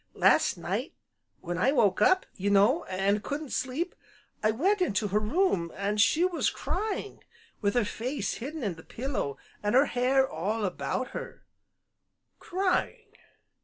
Last 0.15 0.57
night, 0.57 0.95
when 1.41 1.59
I 1.59 1.71
woke 1.71 2.01
up, 2.01 2.25
you 2.33 2.49
know, 2.49 2.85
an' 2.85 3.19
couldn't 3.19 3.51
sleep, 3.51 3.93
I 4.41 4.49
went 4.49 4.81
into 4.81 5.09
her 5.09 5.19
room, 5.19 5.71
an' 5.75 5.97
she 5.97 6.25
was 6.25 6.49
crying 6.49 7.23
with 7.61 7.75
her 7.75 7.85
face 7.85 8.33
hidden 8.41 8.63
in 8.63 8.73
the 8.77 8.83
pillow, 8.83 9.37
an' 9.61 9.73
her 9.73 9.85
hair 9.85 10.27
all 10.27 10.65
about 10.65 11.09
her" 11.09 11.45
"Crying!" 12.39 13.11